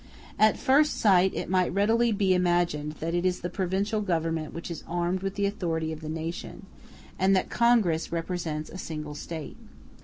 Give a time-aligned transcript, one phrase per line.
[0.39, 4.71] At first sight it might readily be imagined that it is the provincial government which
[4.71, 6.65] is armed with the authority of the nation,
[7.19, 9.57] and that Congress represents a single State.